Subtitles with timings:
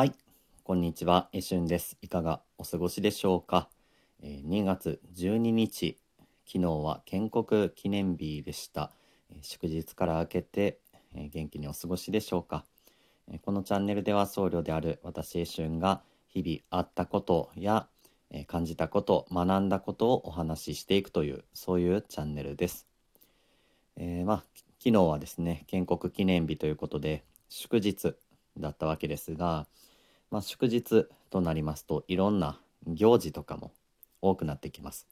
[0.00, 0.14] はい、
[0.64, 1.98] こんにちは、えしゅんです。
[2.00, 3.68] いかがお過ごしでしょうか？
[4.22, 5.98] えー2月12日、
[6.46, 8.92] 昨日は建国記念日でした。
[9.30, 10.78] えー祝日から明けて、
[11.14, 12.64] えー元気にお過ごしでしょうか？
[13.30, 17.86] えーこのチャンネルでは僧侶である私えしゅんが日々あったことや、
[18.30, 22.86] えー感じたこと、学んだことをお話ししていくという、そういうチャンネルです。
[23.98, 24.44] えーまあ
[24.78, 28.14] 昨日はですね建国記念日ということで祝日
[28.58, 29.66] だったわけですが、
[30.30, 33.72] まあ、祝日となりますといろんな行事とかも
[34.22, 35.06] 多くなってきます。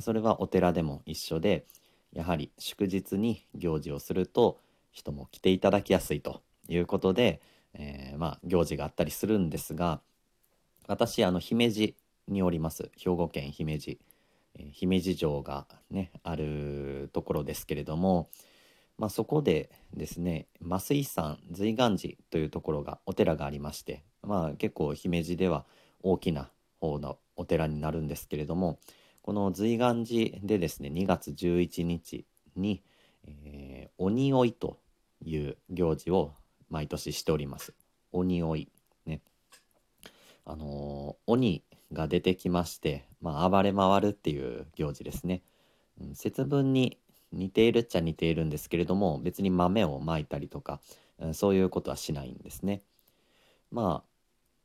[0.00, 1.66] それはお寺でも一緒で
[2.12, 4.58] やはり祝日に行事をすると
[4.92, 7.40] 人も来ていただきやすいということで、
[7.74, 10.00] えーまあ、行事があったりするんですが
[10.86, 11.94] 私あの姫路
[12.28, 13.98] におります兵庫県姫路、
[14.54, 18.30] えー姫路城がねあるところですけれども、
[18.98, 25.66] まあ、そこでですね増井山随願寺というところがお寺がありまして、まあ、結構姫路では
[26.02, 28.78] 大きな方のお寺になるんですけれども
[29.22, 32.82] この随願寺でですね2月11日に、
[33.24, 34.78] えー鬼追いと
[35.24, 36.34] いう行事を
[36.68, 37.72] 毎年しております。
[38.12, 38.68] 鬼追い
[39.06, 39.22] ね
[40.44, 45.42] あのー鬼が出てきまして、まあ、暴れ回るっていう行事ですね。
[46.14, 46.98] 節分に
[47.36, 50.80] 似ているっちゃ似ているんですけれども別に豆をまいたりとか、
[51.18, 52.82] うんそういうことはしないんですね。
[53.70, 54.08] まあ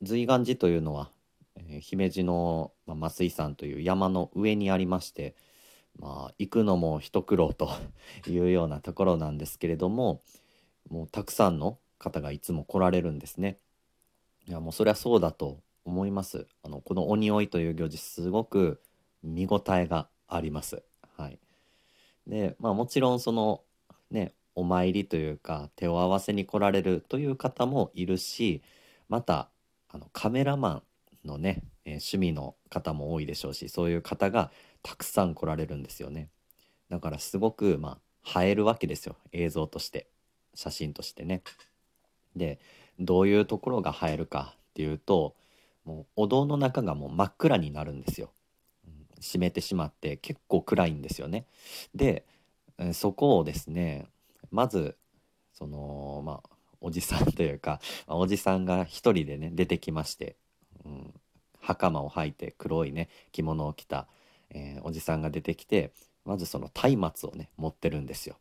[0.02, 1.10] 随願寺というのは、
[1.56, 5.36] えー姫路の、まあ、増井山という山の上にありまして、
[6.00, 7.70] まあ、行くのも一苦労と
[8.28, 10.22] いうようなところなんですけれども
[10.90, 13.60] もうたくさんの方がいつも来られるんですね。
[14.48, 16.48] いやもうそりゃそうだと思います。
[16.64, 18.82] あのこの鬼追いという行事すごく
[19.24, 20.84] 見応えがあります。
[22.32, 23.62] でまあもちろんその
[24.10, 28.62] ねお参りというか手を合わせに来られるという方もいるし
[29.10, 29.50] また
[29.90, 30.82] あのカメラマ
[31.26, 34.50] ンのね、えー趣味の方も多いでしょうしそういう方が
[34.82, 36.30] たくさん来られるんですよね。
[36.90, 40.08] だからすごくまあ映えるわけですよ映像として
[40.54, 41.44] 写真としてね。
[42.38, 42.60] で
[42.98, 45.36] どういうところが映えるかっていうと
[45.84, 48.32] もうお堂の中がもう真っ暗になるんですよ。
[49.22, 51.46] 閉めてしまって結構暗いんですよね。
[51.96, 52.26] で
[52.94, 54.08] そこをですね
[54.50, 54.98] まず
[55.54, 56.50] そのまあ
[56.82, 60.36] おじさんというか おじさんが一人でね出てきまして、
[60.84, 61.14] うん、
[61.60, 64.08] 袴を履いて黒いね着物を着た、
[64.50, 65.92] えーおじさんが出てきて
[66.26, 68.38] まずその松明をね持ってるんですよ。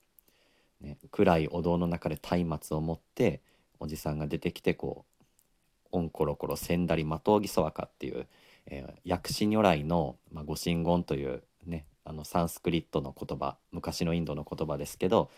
[0.80, 3.42] ね、暗いお堂の中で松明を持って
[3.78, 5.24] おじさんが出てきてこう
[5.92, 8.26] 「オンコロコロセンダリマトウギソワカ」っていう、
[8.66, 15.30] えー薬師如来の、まあ、ご神言というねあのサンスクリットの言葉昔のインドの言葉ですけど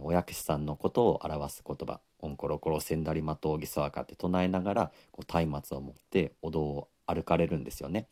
[0.00, 8.08] お薬師さんのことを表す言葉「オンコロコロセンダリマトウギソワカ」って唱えながらこう松明を持ってお堂を歩かれるんですよね。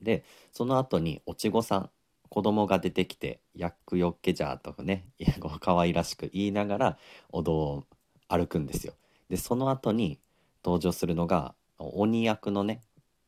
[0.00, 1.90] でその後におちごさん
[2.28, 6.98] 子供が出てきて「ヤックヨッケジャー」とかねいやこう可愛らしく言いながら
[7.30, 7.84] お堂を
[8.28, 8.94] 歩くんですよ。
[9.28, 10.18] でその後に
[10.64, 12.82] 登場するのが鬼役のね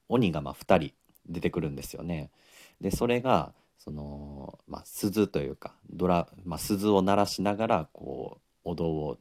[0.09, 0.95] 鬼がま2人
[1.27, 2.31] 出てくるんですよね。
[2.81, 9.19] でそれがその、まあ、鈴というかドラ、まあ、鈴を鳴らしながらこうお堂を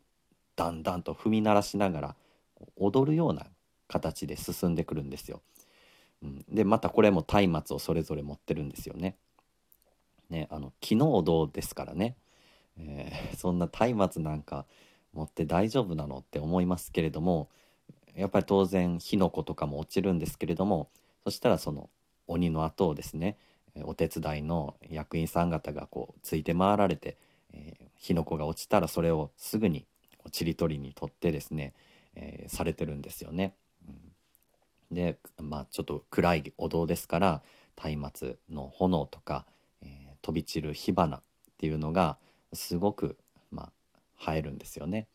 [0.55, 2.15] だんだんと踏み鳴らしながら
[2.77, 3.45] 踊るような
[3.87, 5.41] 形で進んでくるんですよ。
[6.21, 9.17] うん、でまたこれも松明をそれぞれ持ってるんですよね。
[10.29, 12.15] ねあの木のお堂ですからね、
[12.77, 14.65] えーそんな松明なんか
[15.13, 17.49] 持って大丈夫なのって思いますけれども
[18.15, 20.89] やっぱり当然火の粉とかも落ちるんですけれども
[21.23, 21.89] そしたらその
[22.27, 23.37] 鬼の後をですね
[23.83, 27.17] お手伝いの役員さん方がこうついて回られて、
[27.53, 29.85] えー火の粉が落ちたらそれをすぐに
[30.29, 31.73] ちり取りに取ってですね、
[32.15, 33.55] えーされてるんですよね。
[33.87, 37.41] うんでまあちょっと暗いお堂ですから
[37.97, 39.45] 松明の炎とか、
[39.81, 41.21] えー飛び散る火花っ
[41.57, 42.17] ていうのが
[42.51, 43.17] すごく
[43.51, 43.71] ま
[44.25, 45.07] あ映えるんですよね。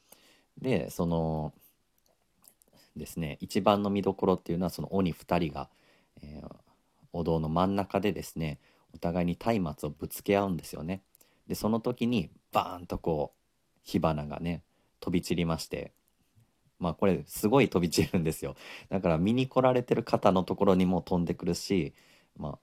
[0.56, 1.52] でその
[2.98, 5.68] ですね一番の見どころっていうのはその鬼2人が、
[6.22, 6.48] えー
[7.12, 8.58] お堂の真ん中でですね
[8.94, 11.02] お互いに松明をぶつけ合うんですよね。
[11.46, 14.62] でその時にバーンとこう火花がね
[15.00, 15.92] 飛び散りまして
[16.78, 18.54] まあこれすごい飛び散るんですよ
[18.90, 21.94] だから見に来られてる方のところにも飛んでくるし
[22.36, 22.58] ま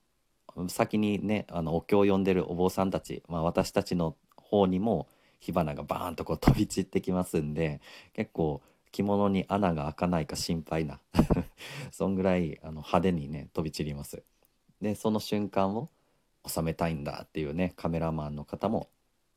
[0.56, 5.08] あ先にねあのお経を読んでるお坊さんたち、まあ、私たちの方にも
[5.40, 7.80] 火花がバーンとこう飛び散ってきますんで
[8.14, 8.62] 結構
[8.96, 11.00] 着物に穴が開かないか心配な
[11.92, 14.22] そんぐらいあの派手にね飛び散ります
[14.80, 15.90] でその瞬間を
[16.46, 18.88] 収めたいんだっていうねカメラマンの方も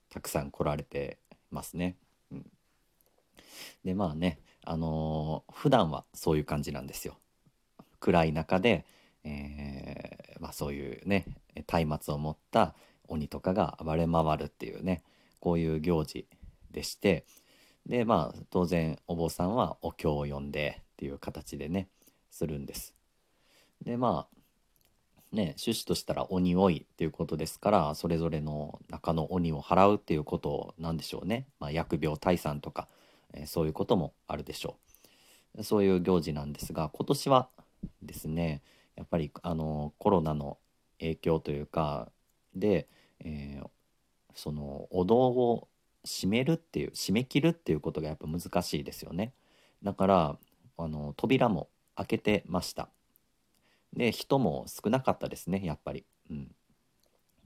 [0.10, 1.18] たくさん来られて
[1.52, 1.96] ますね。
[2.32, 2.52] うん、
[3.84, 7.18] でまあねあのー、普段はそういう感じなんですよ。
[8.00, 8.86] 暗い中で、
[9.24, 11.26] えー、まあ、そういうね
[11.86, 12.76] 松明を持った
[13.08, 15.04] 鬼とかが暴れ回るっていうね
[15.40, 16.28] こういう行事
[16.72, 17.26] でして
[17.90, 21.90] でまあ当然お坊さんはお経を読んでっていう形でね
[22.30, 22.94] するんです。
[23.84, 32.88] でまあね趣旨としたら鬼追いっていうことですからそれぞれの中の鬼を払うっていうことなんでしょうね、まあ、疫病退散とか、
[33.34, 34.78] えー、そういうこともあるでしょ
[35.58, 37.50] うそういう行事なんですが今年は
[38.04, 38.62] ですね
[38.96, 40.58] やっぱりあのコロナの
[41.00, 42.12] 影響というか
[42.56, 42.88] で、
[43.20, 43.68] えー、
[44.36, 45.68] そのお堂を
[46.06, 49.34] 閉めるっていう閉め切るっていうことがやっぱ難しいですよね。
[49.84, 50.38] だから
[50.78, 52.90] あの扉も開けてました。
[53.94, 56.52] で人も少なかったですねやっぱり、うん、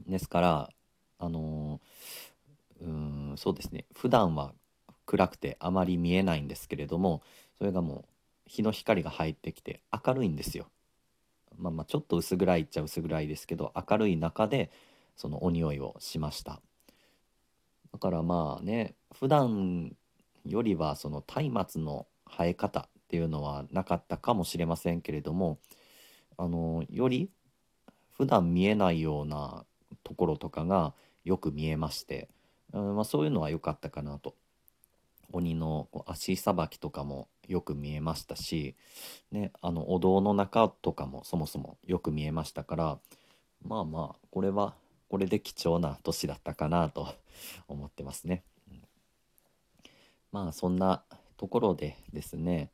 [0.08, 0.70] ですから
[1.20, 1.80] あの
[2.82, 3.86] うんそうですね。
[3.94, 4.54] 普段は
[5.06, 7.22] 暗くてあまり見えないんですけれども
[7.58, 8.06] それがもう
[8.46, 10.68] 日の光が入ってきて明るいんですよ。
[11.58, 14.72] まあまあちょっと薄暗いっちゃ薄暗いですけど明るい中で
[15.16, 16.62] そのお匂いをしました。
[17.94, 19.96] だからまあね普段
[20.46, 25.60] よりはその松明の生え方っていうのはなかったかもしれませんけれども
[26.38, 27.30] あのより
[28.12, 29.66] 普段見えないような
[30.04, 30.94] ところとかが
[31.24, 32.28] よく見えまして、
[32.74, 34.36] うんまあ、そういうのは良かったかなと。
[35.32, 38.76] 鬼の足さばきとかもよく見えましたし、
[39.32, 43.00] ね、あのお堂の中とかもそもそもよく見えましたから
[43.66, 44.76] まあまあこれは
[45.14, 47.08] これで貴重な年だったかなと
[47.68, 48.42] 思ってますね。
[48.68, 48.82] うん、
[50.32, 51.04] まあそんな
[51.38, 52.72] ところでですね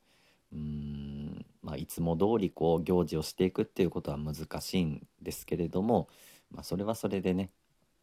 [0.53, 6.07] うーん、まあ、いつも通りこう行事をしていくっていうことは難しいんですけれども、
[6.49, 7.49] まあ、それはそれでね、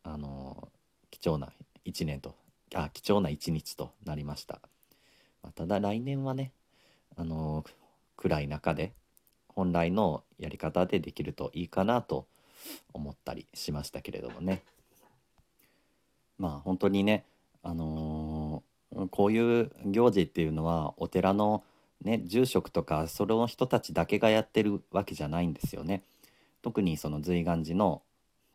[0.03, 0.69] あの
[1.11, 1.55] 貴重な
[1.87, 2.35] 1年と
[2.75, 4.61] あ貴重な1日となりました。
[5.43, 6.53] まあ、ただ来年はね、
[7.17, 7.65] あの
[8.19, 8.93] 暗い中で
[9.49, 12.27] 本来のやり方でできるといいかなと
[12.92, 14.62] 思ったりしましたけれどもね。
[16.38, 17.24] まあ本当にね、
[17.62, 21.64] あのー、こういう行事っていうのはお寺の
[22.04, 26.02] ね、住職とかその人たちだけがやってるわけじゃないんですよね。
[26.62, 28.02] 特にその随願寺の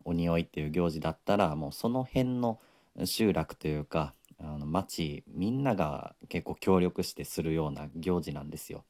[0.04, 2.60] 鬼追いっていう行事だったらもうその辺の
[3.04, 8.84] 集落というかあの町みんなが結構協力してするような行事なんですよ。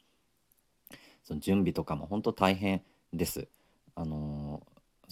[1.24, 2.82] その準備とかも本当大変
[3.12, 3.48] です。
[3.94, 4.62] あの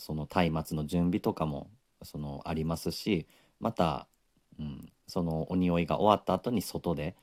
[0.00, 1.68] その松明の準備とかも
[2.02, 3.26] そのありますし
[3.60, 4.06] また、
[4.58, 7.14] うん、その鬼追いが終わった後に外で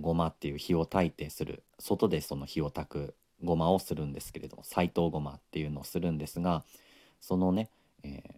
[0.00, 1.64] ごまっていう火を焚いてする。
[1.78, 6.62] 外でその火を焚くごまをするんですけれども斎藤ごまっていうのをするんですが
[7.20, 7.70] そのね、
[8.04, 8.32] えー、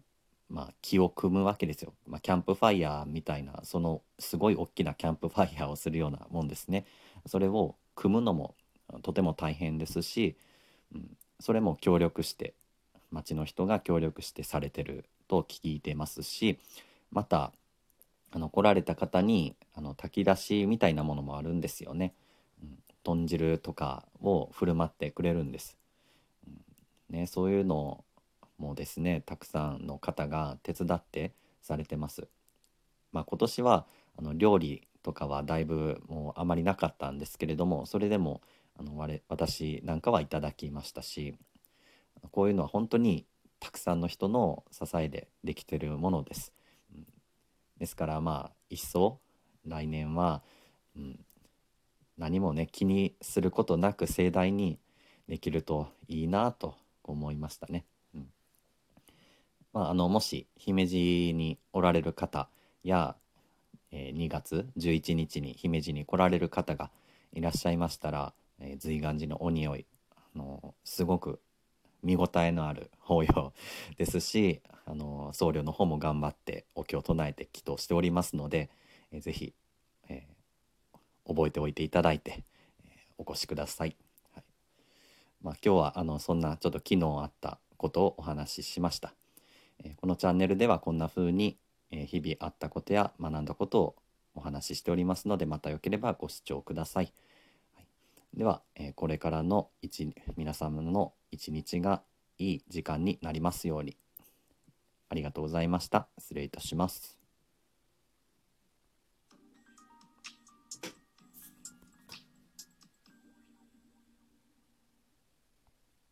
[0.49, 6.85] まあ、木を組むわけですよ、まあ、キャンプファイヤーみたいなそのすごい大きなキャンプファイヤーをするようなもんですね。
[7.27, 8.55] それを組むのも
[9.03, 10.35] とても大変ですし、
[10.93, 12.53] うん、それも協力して
[13.11, 16.59] 町の人が協力してされてると聞いてますし
[17.11, 17.51] また
[18.31, 22.13] あの来られた方にあの炊き出しみたいなものもあるんですよね、
[22.61, 25.77] うん、豚汁とかを振る舞ってくれるんです、
[26.47, 26.51] う
[27.13, 28.03] ん、ね、そういうの
[28.57, 31.31] もですねたくさんの方が手伝って
[31.61, 32.27] されてます、
[33.11, 33.85] まあ、今年は
[34.17, 38.41] あの料理とかはだいぶもうあまりなかったんですけれどもそれでも
[38.77, 41.35] あの我私なんかはいただきましたし
[42.31, 43.25] こういうのは本当に
[43.59, 46.53] たくさんの人の支えでできてるものです。
[47.77, 49.19] ですからまあ一層
[49.65, 50.41] 来年は、
[50.95, 51.19] うん、
[52.17, 54.79] 何もね気にすることなく盛大に
[55.27, 57.85] できるといいなと思いましたね。
[58.13, 58.27] うん
[59.73, 62.49] まあ、あのもし姫路におられる方
[62.83, 63.15] や、
[63.91, 66.91] えー、2月11日に姫路に来られる方が
[67.33, 71.41] いらっしゃいましたら、えー、随願寺のお匂いあのすごく
[72.05, 73.53] 見応えのある法要
[73.97, 78.69] ですし あの僧侶の方も頑張ってお経を唱えて祈祷しておりますので、
[79.11, 79.53] えー、ぜひ、
[80.07, 82.43] えー、覚えておいていただいて、
[82.83, 83.97] えー、お越しください。
[84.33, 84.43] はい
[85.41, 89.15] まあ、今日はあのそんなちょっと機能あったことをお話ししました。
[89.83, 91.57] えー、このチャンネルではこんな風に、
[91.89, 93.95] え、日々あったことや学んだことを
[94.35, 97.11] お話ししておりますのでまたよければご視聴ください。
[98.35, 102.01] では、え、これからの一皆様の一日が
[102.39, 103.97] いい時間になりますように。
[105.09, 106.07] ありがとうございました。
[106.17, 107.24] 失礼いたします。